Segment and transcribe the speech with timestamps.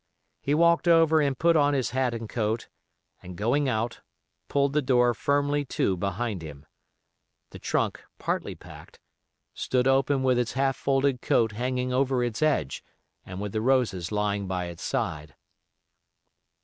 [0.39, 2.69] He walked over and put on his hat and coat,
[3.21, 4.01] and going out,
[4.47, 6.65] pulled the door firmly to behind him.
[7.51, 8.99] The trunk, partly packed,
[9.53, 12.83] stood open with the half folded coat hanging over its edge
[13.27, 15.35] and with the roses lying by its side.